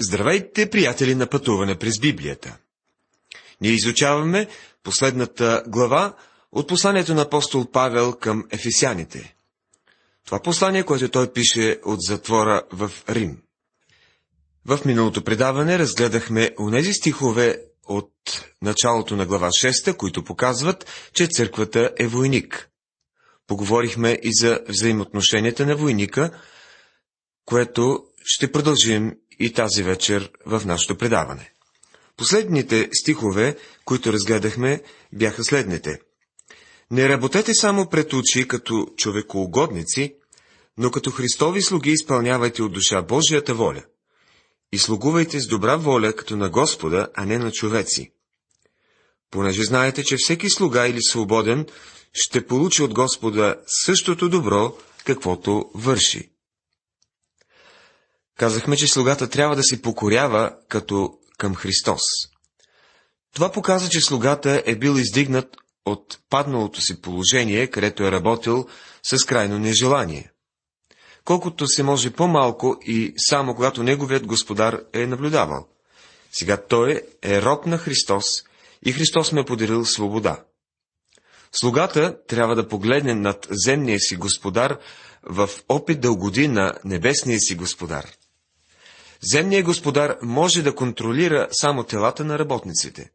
[0.00, 2.56] Здравейте, приятели на пътуване през Библията!
[3.60, 4.48] Ние изучаваме
[4.82, 6.16] последната глава
[6.52, 9.36] от посланието на апостол Павел към ефесяните.
[10.24, 13.42] Това послание, което той пише от затвора в Рим.
[14.64, 18.12] В миналото предаване разгледахме онези стихове от
[18.62, 22.70] началото на глава 6, които показват, че църквата е войник.
[23.46, 26.30] Поговорихме и за взаимоотношенията на войника,
[27.44, 31.52] което ще продължим и тази вечер в нашето предаване.
[32.16, 35.98] Последните стихове, които разгледахме, бяха следните.
[36.90, 40.14] Не работете само пред очи като човекоугодници,
[40.78, 43.82] но като Христови слуги изпълнявайте от душа Божията воля.
[44.72, 48.12] И слугувайте с добра воля като на Господа, а не на човеци.
[49.30, 51.66] Понеже знаете, че всеки слуга или свободен
[52.12, 56.30] ще получи от Господа същото добро, каквото върши.
[58.38, 62.02] Казахме, че слугата трябва да се покорява като към Христос.
[63.34, 65.56] Това показва, че слугата е бил издигнат
[65.86, 68.66] от падналото си положение, където е работил
[69.02, 70.30] с крайно нежелание.
[71.24, 75.68] Колкото се може по-малко и само когато неговият господар е наблюдавал.
[76.32, 78.24] Сега той е роб на Христос
[78.84, 80.44] и Христос ме е подарил свобода.
[81.52, 84.78] Слугата трябва да погледне над земния си господар
[85.22, 88.06] в опит да угоди на небесния си господар.
[89.32, 93.10] Земният господар може да контролира само телата на работниците.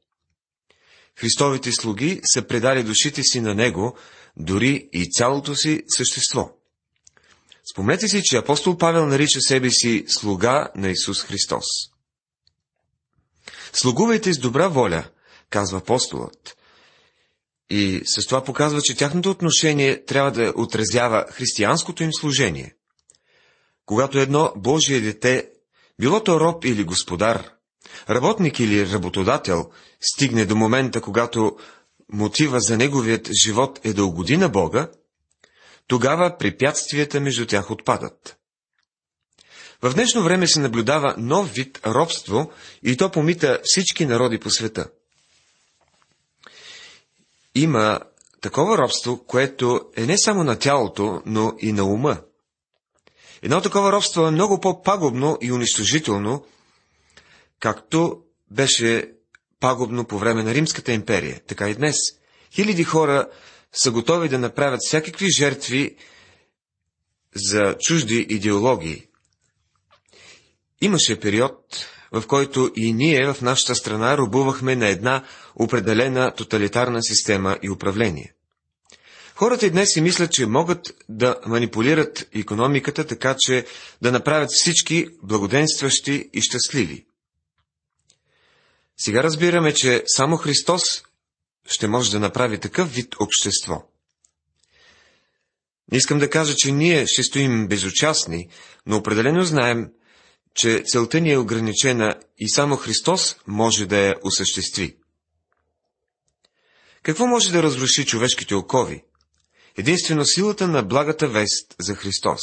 [1.16, 3.98] Христовите слуги са предали душите си на Него,
[4.38, 6.52] дори и цялото си същество.
[7.72, 11.66] Спомнете си, че апостол Павел нарича себе си слуга на Исус Христос.
[13.74, 15.04] Слугувайте с добра воля,
[15.50, 16.58] казва апостолът.
[17.70, 22.76] И с това показва, че тяхното отношение трябва да отразява християнското им служение.
[23.86, 25.50] Когато едно Божие дете
[26.02, 27.52] било то роб или господар,
[28.10, 31.58] работник или работодател, стигне до момента, когато
[32.14, 34.92] мотива за неговият живот е да угоди на Бога,
[35.88, 38.38] тогава препятствията между тях отпадат.
[39.82, 42.52] В днешно време се наблюдава нов вид робство
[42.84, 44.90] и то помита всички народи по света.
[47.56, 48.00] Има
[48.42, 52.18] такова робство, което е не само на тялото, но и на ума.
[53.42, 56.46] Едно такова робство е много по-пагубно и унищожително,
[57.60, 58.22] както
[58.52, 59.12] беше
[59.60, 61.96] пагубно по време на Римската империя, така и днес.
[62.54, 63.28] Хиляди хора
[63.74, 65.96] са готови да направят всякакви жертви
[67.36, 69.08] за чужди идеологии.
[70.82, 75.24] Имаше период, в който и ние в нашата страна робувахме на една
[75.56, 78.34] определена тоталитарна система и управление.
[79.42, 83.66] Хората и днес си мислят, че могат да манипулират економиката така, че
[84.02, 87.06] да направят всички благоденстващи и щастливи.
[88.98, 91.04] Сега разбираме, че само Христос
[91.68, 93.84] ще може да направи такъв вид общество.
[95.92, 98.50] Не искам да кажа, че ние ще стоим безучастни,
[98.86, 99.92] но определено знаем,
[100.56, 104.98] че целта ни е ограничена и само Христос може да я осъществи.
[107.04, 109.04] Какво може да разруши човешките окови?
[109.78, 112.42] Единствено силата на благата вест за Христос.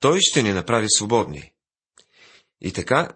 [0.00, 1.52] Той ще ни направи свободни.
[2.60, 3.08] И така,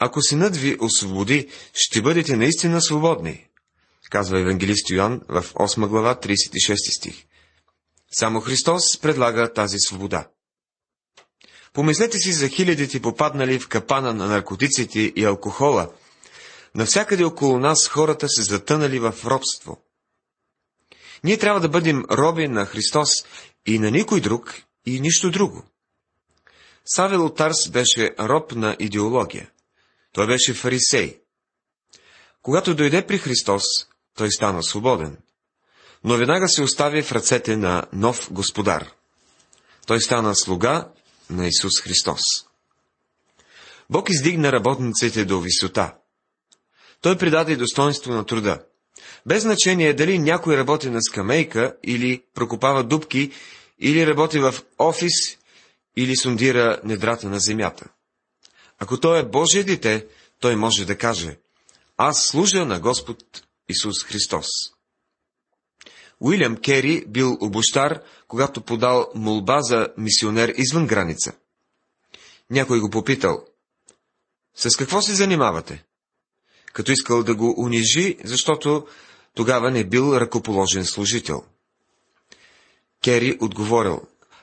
[0.00, 3.46] ако синът ви освободи, ще бъдете наистина свободни,
[4.10, 7.24] казва евангелист Йоан в 8 глава 36 стих.
[8.12, 10.28] Само Христос предлага тази свобода.
[11.72, 15.90] Помислете си за хилядите попаднали в капана на наркотиците и алкохола.
[16.74, 19.78] Навсякъде около нас хората се затънали в робство.
[21.24, 23.08] Ние трябва да бъдем роби на Христос
[23.66, 25.64] и на никой друг и нищо друго.
[26.84, 29.50] Савел Тарс беше роб на идеология.
[30.12, 31.20] Той беше фарисей.
[32.42, 33.62] Когато дойде при Христос,
[34.16, 35.16] той стана свободен.
[36.04, 38.92] Но веднага се остави в ръцете на нов господар.
[39.86, 40.88] Той стана слуга
[41.30, 42.20] на Исус Христос.
[43.90, 45.94] Бог издигна работниците до висота.
[47.00, 48.64] Той придаде достоинство на труда.
[49.26, 53.32] Без значение дали някой работи на скамейка или прокопава дубки,
[53.78, 55.38] или работи в офис,
[55.96, 57.88] или сундира недрата на земята.
[58.78, 60.06] Ако той е Божие дете,
[60.40, 61.38] той може да каже,
[61.96, 63.18] аз служа на Господ
[63.68, 64.46] Исус Христос.
[66.20, 71.32] Уилям Кери бил обощар, когато подал молба за мисионер извън граница.
[72.50, 73.44] Някой го попитал,
[74.54, 75.84] с какво се занимавате?
[76.72, 78.86] Като искал да го унижи, защото
[79.34, 81.44] тогава не бил ръкоположен служител.
[83.04, 84.02] Кери отговорил,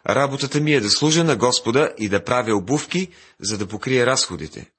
[0.09, 3.09] работата ми е да служа на Господа и да правя обувки,
[3.39, 4.71] за да покрия разходите.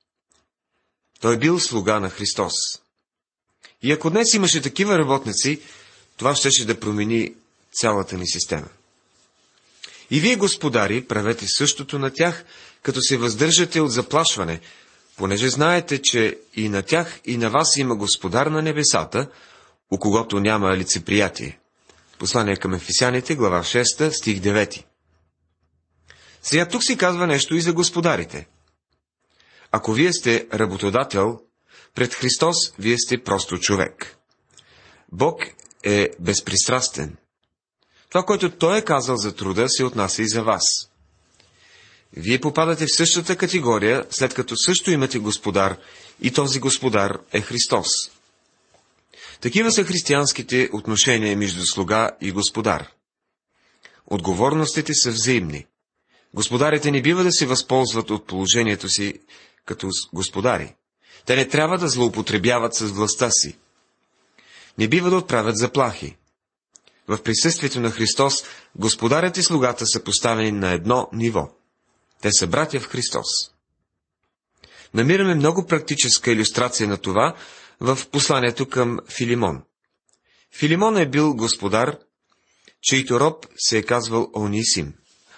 [1.20, 2.52] Той бил слуга на Христос.
[3.82, 5.60] И ако днес имаше такива работници,
[6.16, 7.34] това щеше да промени
[7.72, 8.68] цялата ни система.
[10.10, 12.44] И вие, господари, правете същото на тях,
[12.82, 14.60] като се въздържате от заплашване,
[15.18, 19.28] понеже знаете, че и на тях, и на вас има господар на небесата,
[19.90, 21.58] у когото няма лицеприятие.
[22.18, 24.84] Послание към Ефисяните, глава 6, стих 9.
[26.42, 28.48] Сега тук си казва нещо и за господарите.
[29.72, 31.40] Ако вие сте работодател,
[31.94, 34.16] пред Христос вие сте просто човек.
[35.12, 35.46] Бог
[35.84, 37.16] е безпристрастен.
[38.08, 40.64] Това, което Той е казал за труда, се отнася и за вас.
[42.16, 45.76] Вие попадате в същата категория, след като също имате господар,
[46.20, 47.88] и този господар е Христос.
[49.40, 52.88] Такива са християнските отношения между слуга и господар.
[54.06, 55.66] Отговорностите са взаимни.
[56.34, 59.14] Господарите не бива да се възползват от положението си
[59.64, 60.74] като господари.
[61.26, 63.58] Те не трябва да злоупотребяват с властта си.
[64.78, 66.16] Не бива да отправят заплахи.
[67.08, 68.44] В присъствието на Христос,
[68.76, 71.57] господарят и слугата са поставени на едно ниво.
[72.22, 73.26] Те са братя в Христос.
[74.94, 77.36] Намираме много практическа иллюстрация на това
[77.80, 79.62] в посланието към Филимон.
[80.58, 81.98] Филимон е бил господар,
[82.82, 84.94] чийто роб се е казвал Онисим.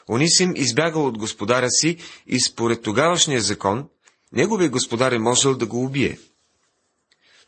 [0.08, 1.96] Онисим избягал от господаря си
[2.26, 3.88] и според тогавашния закон,
[4.32, 6.18] неговият господар е можел да го убие.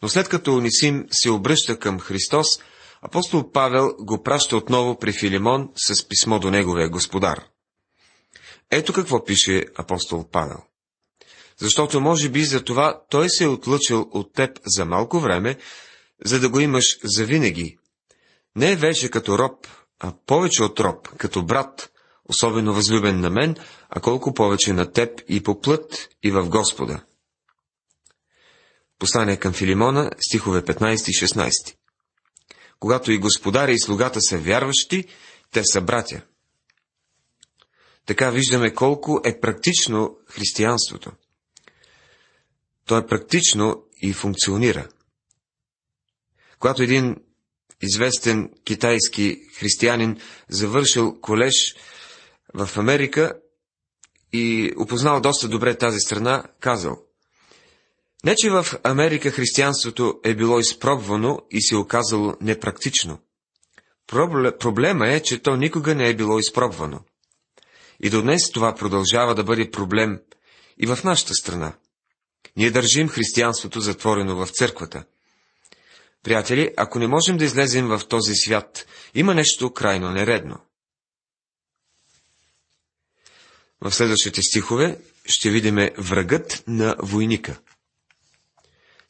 [0.03, 2.47] Но след като Онисим се обръща към Христос,
[3.03, 7.45] апостол Павел го праща отново при Филимон с писмо до неговия господар.
[8.73, 10.59] Ето какво пише апостол Павел.
[11.57, 15.59] Защото може би за това той се е отлъчил от теб за малко време,
[16.25, 17.79] за да го имаш завинаги.
[18.57, 19.67] Не вече като роб,
[20.01, 21.91] а повече от роб, като брат,
[22.25, 23.57] особено възлюбен на мен,
[23.91, 27.05] а колко повече на теб и по плът, и в Господа.
[28.99, 31.51] Послание към Филимона, стихове 15 и 16.
[32.81, 35.05] Когато и господаря и слугата са вярващи,
[35.51, 36.23] те са братя.
[38.07, 41.13] Така виждаме колко е практично християнството.
[42.87, 44.89] То е практично и функционира.
[46.59, 47.17] Когато един
[47.83, 51.77] известен китайски християнин завършил колеж
[52.55, 53.33] в Америка
[54.33, 56.97] и опознал доста добре тази страна, казал
[58.25, 63.19] Не, че в Америка християнството е било изпробвано и се оказало непрактично.
[64.59, 67.01] Проблема е, че то никога не е било изпробвано.
[68.03, 70.21] И до днес това продължава да бъде проблем
[70.79, 71.75] и в нашата страна.
[72.57, 75.05] Ние държим християнството затворено в църквата.
[76.23, 80.57] Приятели, ако не можем да излезем в този свят, има нещо крайно нередно.
[83.81, 87.61] В следващите стихове ще видим врагът на войника.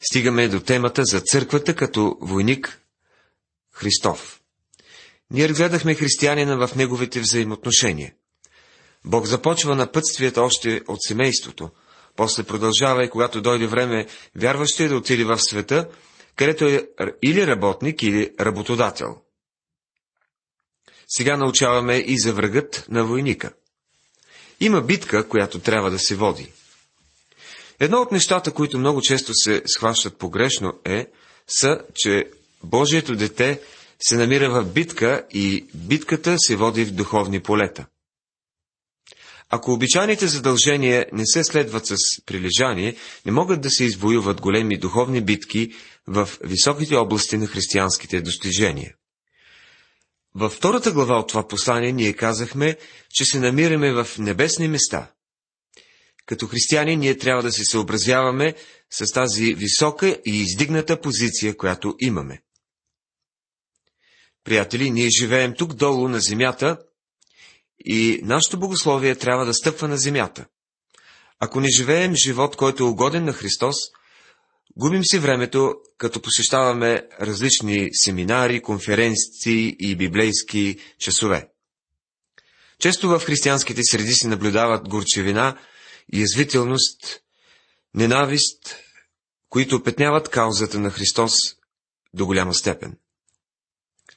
[0.00, 2.80] Стигаме до темата за църквата като войник
[3.72, 4.40] Христов.
[5.30, 8.14] Ние разгледахме християнина в неговите взаимоотношения.
[9.04, 11.70] Бог започва напътствията още от семейството,
[12.16, 14.06] после продължава и когато дойде време
[14.36, 15.88] вярващия да отиде в света,
[16.36, 16.88] където е
[17.22, 19.16] или работник, или работодател.
[21.08, 23.52] Сега научаваме и за врагът на войника.
[24.60, 26.52] Има битка, която трябва да се води.
[27.80, 31.06] Едно от нещата, които много често се схващат погрешно е,
[31.46, 32.24] са, че
[32.64, 33.60] Божието дете
[34.00, 37.86] се намира в битка и битката се води в духовни полета.
[39.54, 45.20] Ако обичайните задължения не се следват с прилежание, не могат да се извоюват големи духовни
[45.24, 45.74] битки
[46.06, 48.94] в високите области на християнските достижения.
[50.34, 52.76] Във втората глава от това послание ние казахме,
[53.14, 55.10] че се намираме в небесни места.
[56.26, 58.54] Като християни ние трябва да се съобразяваме
[58.90, 62.42] с тази висока и издигната позиция, която имаме.
[64.44, 66.78] Приятели, ние живеем тук долу на земята
[67.84, 70.46] и нашето богословие трябва да стъпва на земята.
[71.40, 73.76] Ако не живеем живот, който е угоден на Христос,
[74.76, 81.48] губим си времето, като посещаваме различни семинари, конференции и библейски часове.
[82.78, 85.58] Често в християнските среди се наблюдават горчевина,
[86.12, 87.20] язвителност,
[87.94, 88.76] ненавист,
[89.48, 91.32] които опетняват каузата на Христос
[92.14, 92.96] до голяма степен.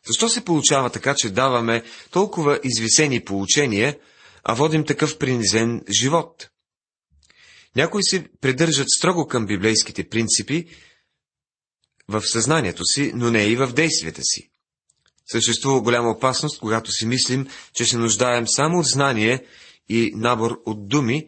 [0.08, 3.98] Защо се получава така, че даваме толкова извисени получения,
[4.44, 6.50] а водим такъв принизен живот?
[7.76, 10.66] Някои се придържат строго към библейските принципи
[12.08, 14.50] в съзнанието си, но не и в действията си.
[15.32, 19.46] Съществува голяма опасност, когато си мислим, че се нуждаем само от знание
[19.90, 21.28] и набор от думи,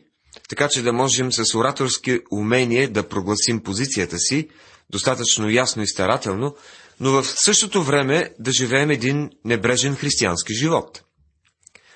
[0.49, 4.49] така че да можем с ораторски умение да прогласим позицията си,
[4.89, 6.55] достатъчно ясно и старателно,
[6.99, 11.03] но в същото време да живеем един небрежен християнски живот.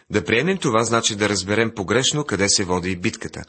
[0.10, 3.44] Да приемем това значи да разберем погрешно къде се води битката.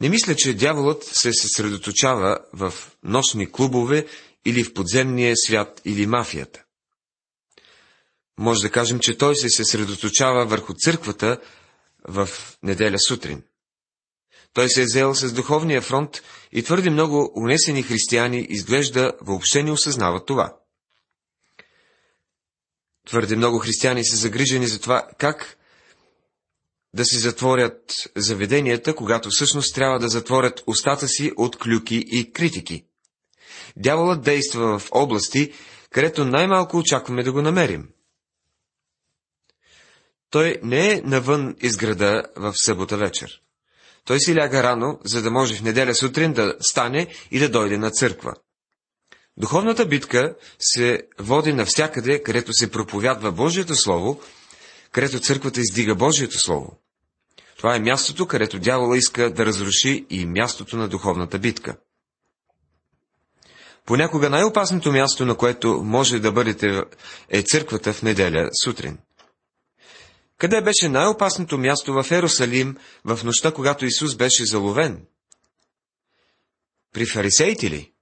[0.00, 4.06] Не мисля, че дяволът се съсредоточава в нощни клубове
[4.44, 6.62] или в подземния свят или мафията.
[8.38, 11.40] Може да кажем, че той се съсредоточава върху църквата
[12.08, 12.28] в
[12.62, 13.42] неделя сутрин.
[14.52, 16.22] Той се е взел с духовния фронт
[16.52, 20.56] и твърде много унесени християни изглежда въобще не осъзнават това.
[23.06, 25.56] Твърде много християни са загрижени за това как
[26.94, 32.84] да си затворят заведенията, когато всъщност трябва да затворят устата си от клюки и критики.
[33.76, 35.52] Дяволът действа в области,
[35.90, 37.88] където най-малко очакваме да го намерим.
[40.30, 43.42] Той не е навън из града в събота вечер.
[44.06, 47.78] Той си ляга рано, за да може в неделя сутрин да стане и да дойде
[47.78, 48.34] на църква.
[49.36, 54.20] Духовната битка се води навсякъде, където се проповядва Божието Слово,
[54.92, 56.78] където църквата издига Божието Слово.
[57.56, 61.76] Това е мястото, където дявола иска да разруши и мястото на духовната битка.
[63.86, 66.82] Понякога най-опасното място, на което може да бъдете,
[67.28, 68.98] е църквата в неделя сутрин.
[70.38, 75.06] Къде беше най-опасното място в Ерусалим в нощта, когато Исус беше заловен?
[76.92, 77.92] При фарисеите ли?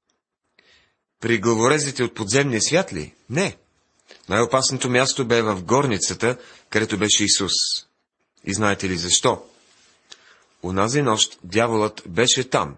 [1.20, 3.14] При главорезите от подземния свят ли?
[3.30, 3.56] Не.
[4.28, 6.38] Най-опасното място бе в горницата,
[6.70, 7.52] където беше Исус.
[8.44, 9.44] И знаете ли защо?
[10.62, 12.76] Унази нощ дяволът беше там.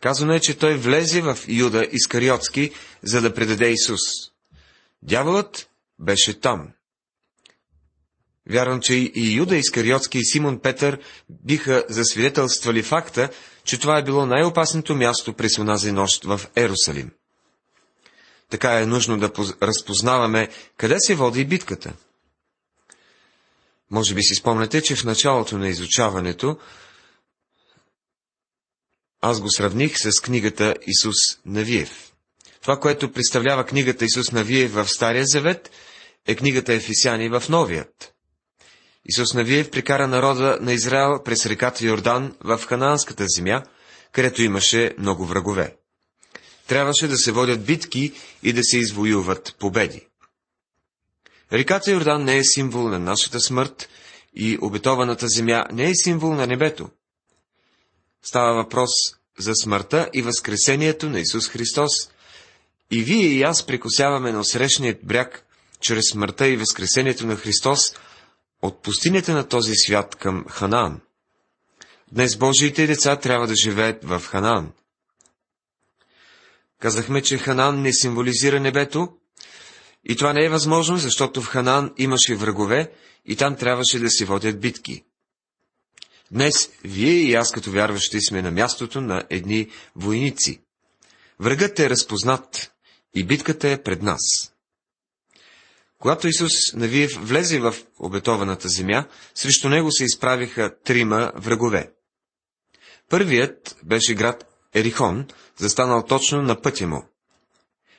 [0.00, 2.72] Казано е, че той влезе в Юда Искариотски,
[3.02, 4.00] за да предаде Исус.
[5.02, 6.72] Дяволът беше там.
[8.50, 10.98] Вярвам, че и Юда Искариотски и Симон Петър
[11.44, 13.28] биха засвидетелствали факта,
[13.64, 17.10] че това е било най-опасното място през онази нощ в Ерусалим.
[18.50, 21.92] Така е нужно да разпознаваме къде се води битката.
[23.90, 26.58] Може би си спомняте, че в началото на изучаването
[29.20, 32.12] аз го сравних с книгата Исус Навиев.
[32.62, 35.70] Това, което представлява книгата Исус Навиев в Стария Завет,
[36.26, 38.15] е книгата Ефисяни в Новият.
[39.08, 43.62] Исус Навиев прикара народа на Израел през реката Йордан в Ханаанската земя,
[44.12, 45.76] където имаше много врагове.
[46.66, 50.06] Трябваше да се водят битки и да се извоюват победи.
[51.52, 53.88] Реката Йордан не е символ на нашата смърт
[54.34, 56.90] и обетованата земя не е символ на небето.
[58.22, 58.90] Става въпрос
[59.38, 61.92] за смъртта и възкресението на Исус Христос.
[62.90, 65.46] И вие и аз прикосяваме на срещният бряг,
[65.80, 67.80] чрез смъртта и възкресението на Христос,
[68.62, 71.00] от пустинята на този свят към Ханаан.
[72.12, 74.72] Днес Божиите деца трябва да живеят в Ханаан.
[76.80, 79.08] Казахме, че Ханаан не символизира небето,
[80.08, 82.92] и това не е възможно, защото в Ханаан имаше врагове
[83.24, 85.04] и там трябваше да се водят битки.
[86.30, 90.60] Днес вие и аз като вярващи сме на мястото на едни войници.
[91.40, 92.72] Врагът е разпознат
[93.14, 94.52] и битката е пред нас.
[95.98, 101.92] Когато Исус Навиев влезе в обетованата земя, срещу него се изправиха трима врагове.
[103.08, 105.26] Първият беше град Ерихон,
[105.56, 107.08] застанал точно на пътя му.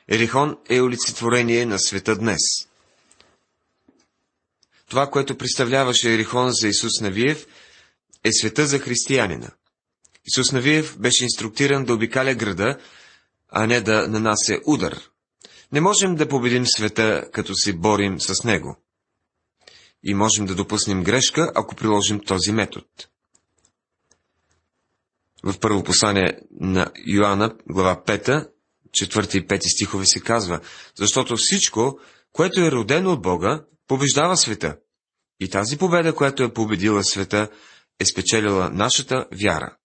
[0.08, 2.40] Ерихон е олицетворение на света днес.
[4.88, 7.46] Това, което представляваше Ерихон за Исус Навиев,
[8.24, 9.50] е света за християнина.
[10.26, 12.78] Исус Навиев беше инструктиран да обикаля града,
[13.48, 15.00] а не да нанася удар.
[15.72, 18.76] Не можем да победим света, като се борим с него.
[20.02, 22.86] И можем да допуснем грешка, ако приложим този метод.
[25.44, 28.50] В първо послание на Йоанна, глава 5,
[28.90, 30.60] 4 и 5 стихове се казва,
[30.96, 32.00] защото всичко,
[32.32, 34.76] което е родено от Бога, побеждава света.
[35.40, 37.50] И тази победа, която е победила света,
[38.00, 39.76] е спечелила нашата вяра.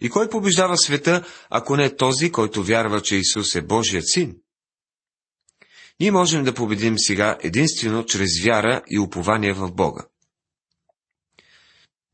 [0.00, 4.36] И кой побеждава света, ако не е този, който вярва, че Исус е Божият син?
[6.00, 10.06] Ние можем да победим сега единствено чрез вяра и упование в Бога.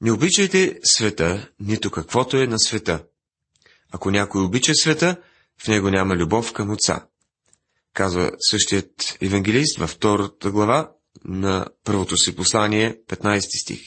[0.01, 3.05] Не обичайте света, нито каквото е на света.
[3.93, 5.17] Ако някой обича света,
[5.63, 7.07] в него няма любов към Отца.
[7.93, 10.93] Казва същият евангелист във втората глава
[11.25, 13.81] на първото си послание, 15 стих.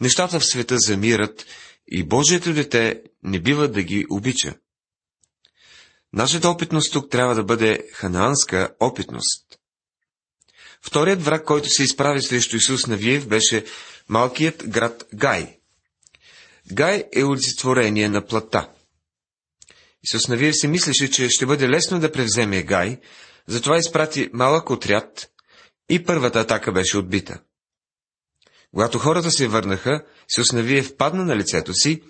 [0.00, 1.46] Нещата в света замират
[1.86, 4.54] и Божието дете не бива да ги обича.
[6.12, 9.58] Нашата опитност тук трябва да бъде ханаанска опитност.
[10.82, 13.64] Вторият враг, който се изправи срещу Исус Навиев, беше
[14.08, 15.58] малкият град Гай,
[16.72, 18.68] Гай е олицетворение на плата.
[20.04, 23.00] Исус Навиев се мислеше, че ще бъде лесно да превземе Гай,
[23.46, 25.30] затова изпрати малък отряд
[25.88, 27.40] и първата атака беше отбита.
[28.70, 32.02] Когато хората се върнаха, Исус Навиев падна на лицето си,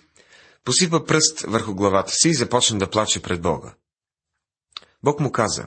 [0.64, 3.74] посипа пръст върху главата си и започна да плаче пред Бога.
[5.04, 5.66] Бог му каза,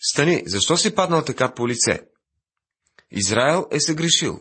[0.00, 2.00] Стани, защо си паднал така по лице?
[3.10, 4.40] Израел е съгрешил.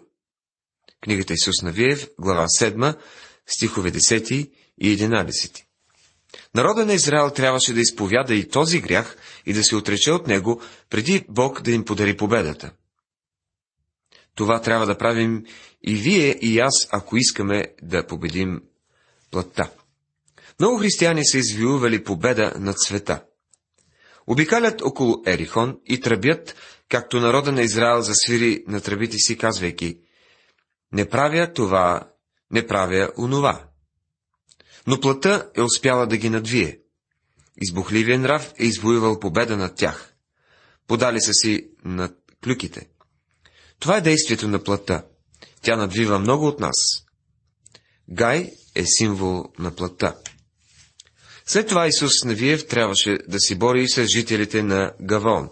[1.01, 2.97] Книгата Исус Навиев, глава 7,
[3.47, 5.63] стихове 10 и 11.
[6.55, 10.61] Народа на Израел трябваше да изповяда и този грях и да се отрече от него,
[10.89, 12.71] преди Бог да им подари победата.
[14.35, 15.45] Това трябва да правим
[15.83, 18.61] и вие и аз, ако искаме да победим
[19.31, 19.71] плътта.
[20.59, 23.23] Много християни са извоювали победа над света.
[24.27, 26.55] Обикалят около Ерихон и тръбят,
[26.89, 29.99] както народа на Израел засвири на тръбите си, казвайки,
[30.91, 32.09] не правя това,
[32.51, 33.67] не правя онова.
[34.87, 36.79] Но плътта е успяла да ги надвие.
[37.61, 40.13] Избухливият нрав е извоювал победа над тях.
[40.87, 42.13] Подали са си над
[42.43, 42.89] клюките.
[43.79, 45.05] Това е действието на плътта.
[45.61, 46.75] Тя надвива много от нас.
[48.09, 50.15] Гай е символ на плътта.
[51.47, 55.49] След това Исус Навиев трябваше да се бори и с жителите на Гавон.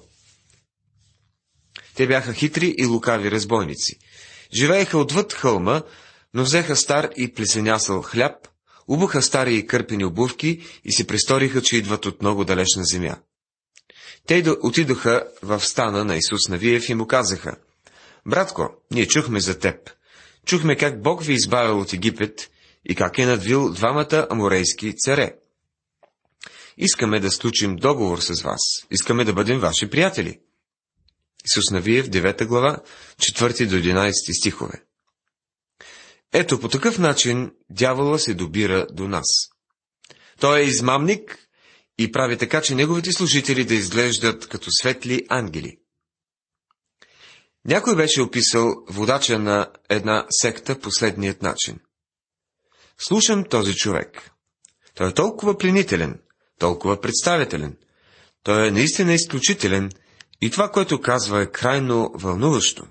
[1.96, 4.00] Те бяха хитри и лукави разбойници.
[4.54, 5.82] Живееха отвъд хълма,
[6.34, 8.48] но взеха стар и плесенясъл хляб,
[8.88, 13.16] убаха стари и кърпени обувки и се престориха, че идват от много далечна земя.
[14.28, 17.56] Те отидоха в стана на Исус Навиев и му казаха,
[18.26, 19.76] Братко, ние чухме за теб.
[20.46, 22.50] Чухме как Бог ви избавил от Египет
[22.86, 25.34] и как е надвил двамата аморейски царе.
[26.78, 28.60] Искаме да случим договор с вас.
[28.92, 30.40] Искаме да бъдем ваши приятели.
[31.46, 32.78] Исус Навиев, 9 глава,
[33.18, 34.84] 4 до 11 стихове.
[36.34, 39.26] Ето по такъв начин дявола се добира до нас.
[40.40, 41.48] Той е измамник
[41.98, 45.78] и прави така, че неговите служители да изглеждат като светли ангели.
[47.66, 51.80] Някой беше описал водача на една секта последният начин.
[52.98, 54.32] Слушам този човек.
[54.96, 56.22] Той е толкова пленителен,
[56.64, 57.76] толкова представителен.
[58.44, 59.92] Той е наистина изключителен
[60.42, 62.84] и това, което казва е крайно вълнуващо.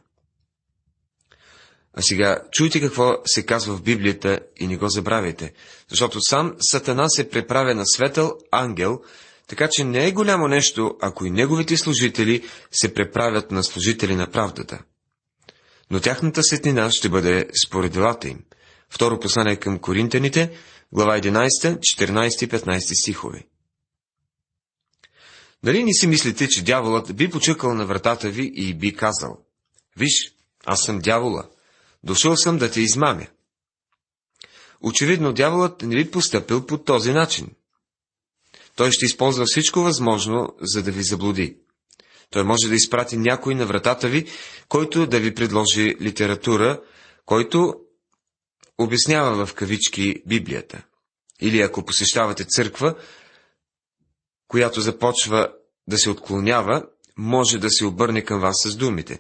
[1.95, 5.53] А сега чуйте какво се казва в Библията и не го забравяйте,
[5.89, 9.01] защото сам Сатана се преправя на светъл ангел,
[9.47, 14.27] така че не е голямо нещо, ако и неговите служители се преправят на служители на
[14.27, 14.83] правдата.
[15.91, 18.39] Но тяхната светнина ще бъде според делата им.
[18.91, 20.51] Второ послание към Коринтяните,
[20.93, 23.43] глава 11, 14 и 15 стихове.
[25.63, 29.39] Нали не си мислите, че дяволът би почукал на вратата ви и би казал,
[29.97, 31.49] Виж, аз съм дявола,
[32.05, 33.27] дошъл съм да те измамя.
[34.81, 37.49] Очевидно, дяволът не би постъпил по този начин.
[38.77, 41.57] Той ще използва всичко възможно, за да ви заблуди.
[42.31, 44.27] Той може да изпрати някой на вратата ви,
[44.69, 46.81] който да ви предложи литература,
[47.27, 47.75] който
[48.79, 50.83] обяснява в кавички Библията.
[51.41, 52.95] Или ако посещавате църква,
[54.53, 55.53] която започва
[55.89, 56.85] да се отклонява,
[57.17, 59.19] може да се обърне към вас с думите.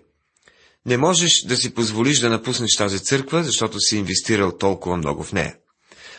[0.87, 5.33] Не можеш да си позволиш да напуснеш тази църква, защото си инвестирал толкова много в
[5.33, 5.57] нея.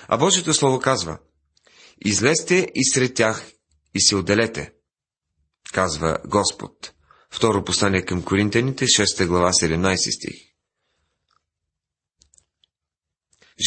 [0.07, 1.17] А Божието Слово казва,
[2.05, 3.51] излезте и сред тях
[3.95, 4.71] и се отделете,
[5.73, 6.93] казва Господ.
[7.31, 10.35] Второ послание към Коринтяните, 6 глава, 17 стих.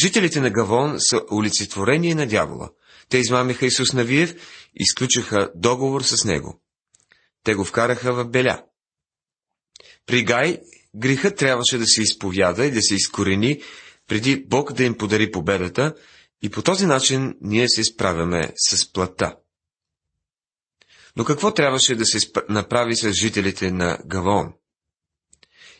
[0.01, 2.69] Жителите на Гавон са олицетворение на дявола.
[3.09, 6.61] Те измамиха Исус Навиев и изключиха договор с него.
[7.43, 8.63] Те го вкараха в беля.
[10.05, 10.59] При Гай
[10.95, 13.61] грехът трябваше да се изповяда и да се изкорени,
[14.07, 15.95] преди Бог да им подари победата,
[16.41, 19.35] и по този начин ние се справяме с плата.
[21.15, 24.53] Но какво трябваше да се направи с жителите на Гавон?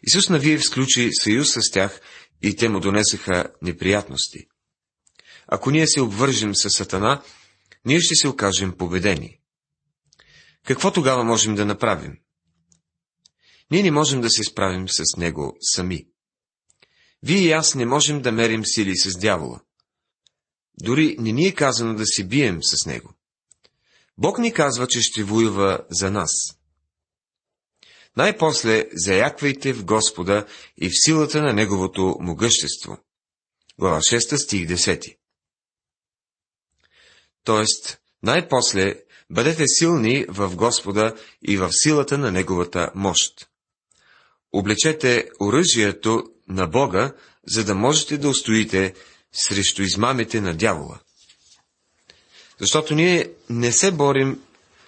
[0.03, 2.01] Исус Навиев сключи съюз с тях
[2.41, 4.47] и те му донесаха неприятности.
[5.47, 7.23] Ако ние се обвържем с Сатана,
[7.85, 9.39] ние ще се окажем победени.
[10.65, 12.17] Какво тогава можем да направим?
[13.71, 16.07] Ние не можем да се справим с него сами.
[17.23, 19.61] Вие и аз не можем да мерим сили с дявола.
[20.81, 23.13] Дори не ни е казано да се бием с него.
[24.17, 26.31] Бог ни казва, че ще воюва за нас.
[28.17, 30.45] Най-после заяквайте в Господа
[30.77, 32.97] и в силата на Неговото могъщество.
[33.79, 35.17] Глава 6, стих 10.
[37.47, 38.95] Тоест, най-после
[39.29, 41.15] бъдете силни в Господа
[41.47, 43.47] и в силата на Неговата мощ.
[44.53, 47.13] Облечете оръжието на Бога,
[47.47, 48.93] за да можете да устоите
[49.33, 50.99] срещу измамите на дявола.
[52.59, 54.41] Защото ние не се борим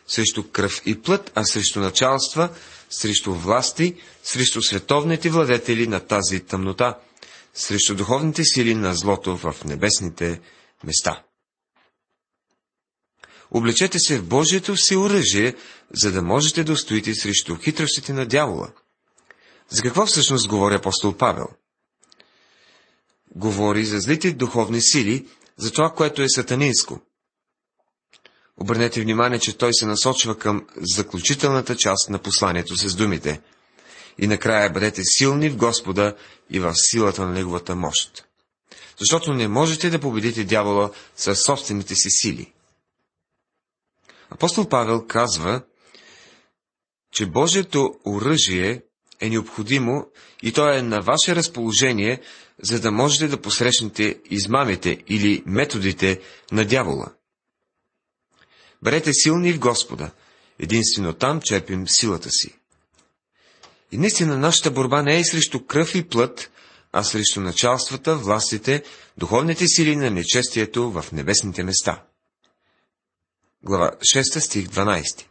[0.07, 2.49] срещу кръв и плът, а срещу началства,
[2.89, 6.97] срещу власти, срещу световните владетели на тази тъмнота,
[7.53, 10.41] срещу духовните сили на злото в небесните
[10.83, 11.23] места.
[13.51, 15.55] Облечете се в Божието си оръжие,
[15.93, 18.69] за да можете да устоите срещу хитростите на дявола.
[19.69, 21.47] За какво всъщност говори апостол Павел?
[23.35, 26.99] Говори за злите духовни сили, за това, което е сатанинско.
[28.57, 33.41] Обърнете внимание, че той се насочва към заключителната част на посланието с думите.
[34.17, 36.15] И накрая бъдете силни в Господа
[36.49, 38.25] и в силата на Неговата мощ.
[38.99, 42.53] Защото не можете да победите дявола със собствените си сили.
[44.29, 45.61] Апостол Павел казва,
[47.11, 48.81] че Божието оръжие
[49.19, 50.07] е необходимо
[50.43, 52.21] и то е на ваше разположение,
[52.61, 57.13] за да можете да посрещнете измамите или методите на дявола.
[58.81, 60.11] Бъдете силни в Господа.
[60.59, 62.55] Единствено там черпим силата си.
[63.91, 66.51] И наистина нашата борба не е срещу кръв и плът,
[66.91, 68.83] а срещу началствата, властите,
[69.17, 72.03] духовните сили на нечестието в небесните места.
[73.63, 75.25] Глава 6 стих 12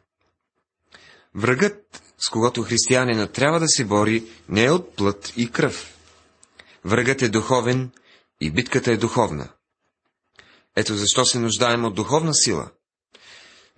[1.34, 5.94] Врагът, с когото християнина трябва да се бори, не е от плът и кръв.
[6.84, 7.90] Врагът е духовен
[8.40, 9.48] и битката е духовна.
[10.76, 12.70] Ето защо се нуждаем от духовна сила.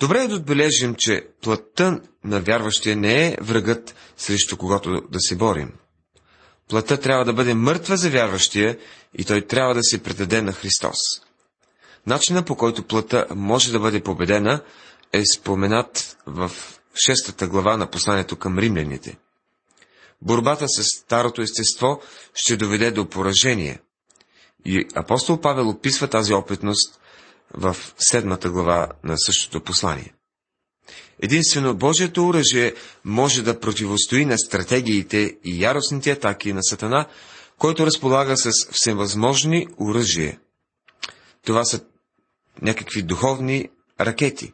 [0.01, 5.37] Добре е да отбележим, че плътта на вярващия не е врагът, срещу когато да се
[5.37, 5.73] борим.
[6.69, 8.79] Плътта трябва да бъде мъртва за вярващия
[9.19, 10.97] и той трябва да се предаде на Христос.
[12.07, 14.63] Начина по който плътта може да бъде победена
[15.13, 16.51] е споменат в
[17.07, 19.19] шестата глава на посланието към римляните.
[20.23, 22.01] Борбата с старото естество
[22.35, 23.81] ще доведе до поражение.
[24.65, 27.01] И апостол Павел описва тази опитност
[27.55, 30.15] в седмата глава на същото послание.
[31.23, 37.07] Единствено Божието оръжие може да противостои на стратегиите и яростните атаки на Сатана,
[37.59, 40.39] който разполага с всевъзможни оръжия.
[41.47, 41.81] Това са
[42.63, 43.69] някакви духовни
[44.01, 44.53] ракети.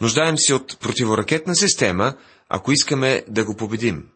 [0.00, 2.14] Нуждаем се от противоракетна система,
[2.48, 4.08] ако искаме да го победим.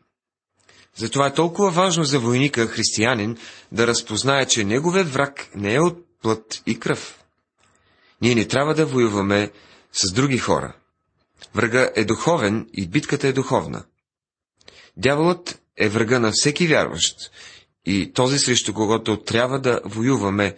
[0.97, 3.37] Затова е толкова важно за войника, християнин,
[3.73, 7.19] да разпознае, че неговият враг не е от плът и кръв.
[8.23, 9.51] Ние не трябва да воюваме
[9.93, 10.77] с други хора.
[11.55, 13.85] Врага е духовен и битката е духовна.
[14.97, 17.17] Дяволът е врага на всеки вярващ
[17.87, 20.57] и този срещу когото трябва да воюваме.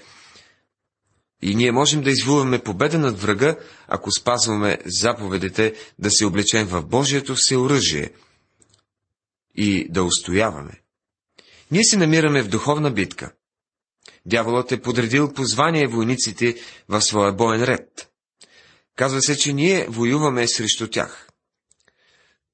[1.43, 3.57] И ние можем да извоюваме победа над врага,
[3.89, 8.11] ако спазваме заповедите да се облечем в Божието всеоръжие
[9.55, 10.81] и да устояваме.
[11.71, 13.33] Ние се намираме в духовна битка.
[14.27, 16.57] Дяволът е подредил позвание войниците
[16.89, 18.11] в своя боен ред.
[18.97, 21.29] Казва се, че ние воюваме срещу тях.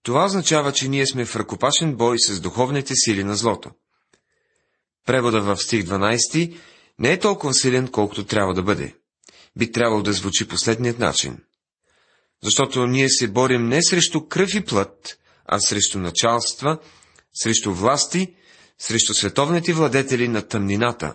[0.03, 3.71] Това означава, че ние сме в ръкопашен бой с духовните сили на злото.
[5.07, 6.57] Превода в стих 12
[6.99, 8.95] не е толкова силен, колкото трябва да бъде.
[9.57, 11.39] Би трябвало да звучи последният начин.
[12.43, 16.79] Защото ние се борим не срещу кръв и плът, а срещу началства,
[17.35, 18.35] срещу власти,
[18.79, 21.15] срещу световните владетели на тъмнината,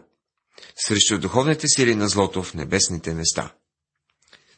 [0.76, 3.54] срещу духовните сили на злото в небесните места.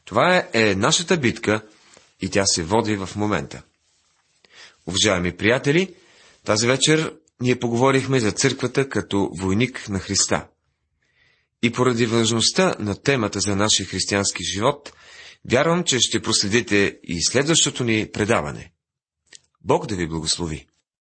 [0.06, 1.62] Това е, нашата битка
[2.22, 3.62] и тя се води в момента.
[4.88, 5.96] Уважаеми приятели,
[6.46, 10.48] тази вечер ние поговорихме за църквата като войник на Христа.
[11.64, 14.94] И поради важността на темата за нашия християнски живот,
[15.52, 18.72] вярвам, че ще проследите и следващото ни предаване.
[19.62, 20.68] Бог да ви благослови!